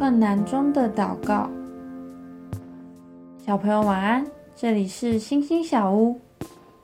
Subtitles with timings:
[0.00, 1.46] 困难中的祷告，
[3.36, 4.24] 小朋友晚安，
[4.56, 6.18] 这里是星星小屋，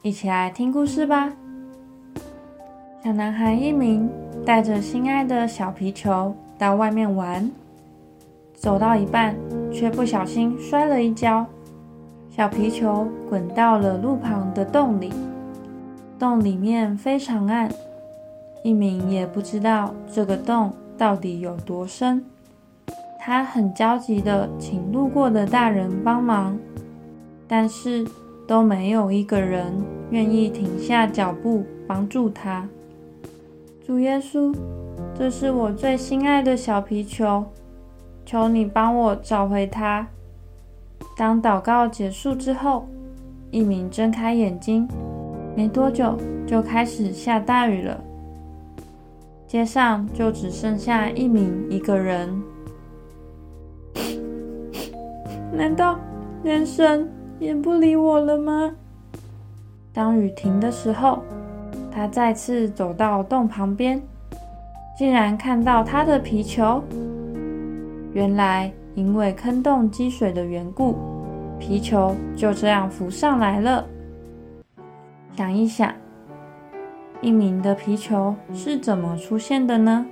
[0.03, 1.33] 一起来听故事吧。
[3.03, 4.07] 小男孩一鸣
[4.45, 7.51] 带着心爱的小皮球到外面玩，
[8.55, 9.35] 走到一半，
[9.73, 11.47] 却不小心摔了一跤，
[12.29, 15.11] 小皮球滚到了路旁的洞里，
[16.19, 17.73] 洞里面非常暗，
[18.63, 22.23] 一鸣也不知道这个洞到底有多深。
[23.27, 26.57] 他很焦急地请路过的大人帮忙，
[27.49, 28.07] 但是
[28.47, 29.75] 都没有一个人
[30.11, 32.69] 愿意停下脚步帮助他。
[33.85, 34.55] 主耶稣，
[35.13, 37.45] 这是我最心爱的小皮球，
[38.25, 40.07] 求你帮我找回它。
[41.17, 42.87] 当祷告结束之后，
[43.51, 44.87] 一鸣睁开眼睛，
[45.57, 48.01] 没多久就开始下大雨了，
[49.49, 52.33] 街上就只剩下一鸣一个人。
[55.57, 55.99] 难道
[56.43, 58.73] 连神也不理我了吗？
[59.91, 61.23] 当雨停的时候，
[61.91, 64.01] 他再次走到洞旁边，
[64.99, 66.83] 竟然看到他的皮球。
[68.13, 70.95] 原来因为坑洞积水的缘故，
[71.59, 73.87] 皮球就这样浮上来了。
[75.35, 75.91] 想一想，
[77.23, 80.05] 一鸣的皮球是怎么出现的呢？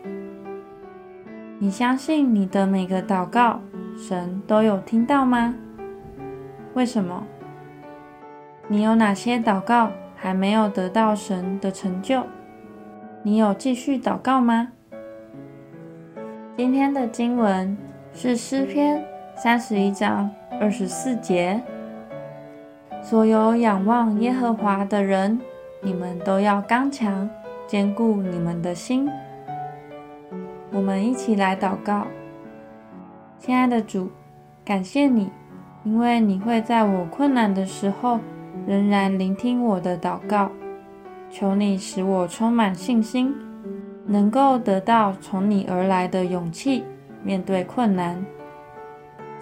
[1.58, 3.60] 你相信你的每个祷告？
[3.96, 5.54] 神都有听到吗？
[6.74, 7.24] 为什么？
[8.66, 12.24] 你有哪些祷告还没有得到神的成就？
[13.22, 14.72] 你有继续祷告吗？
[16.56, 17.76] 今天的经文
[18.12, 19.02] 是诗篇
[19.36, 21.62] 三十一章二十四节。
[23.00, 25.40] 所有仰望耶和华的人，
[25.80, 27.28] 你们都要刚强，
[27.66, 29.08] 坚固你们的心。
[30.72, 32.06] 我们一起来祷告。
[33.44, 34.10] 亲爱的主，
[34.64, 35.30] 感谢你，
[35.84, 38.18] 因为你会在我困难的时候
[38.66, 40.50] 仍然聆听我的祷告。
[41.28, 43.34] 求你使我充满信心，
[44.06, 46.84] 能够得到从你而来的勇气，
[47.22, 48.24] 面对困难。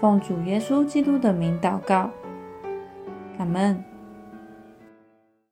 [0.00, 2.10] 奉主耶稣基督的名祷告，
[3.38, 3.91] 阿门。